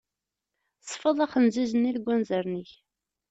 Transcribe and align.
Sfeḍ 0.89 1.17
axenziz-nni 1.25 1.91
deg 1.95 2.05
anzaren-ik. 2.15 2.71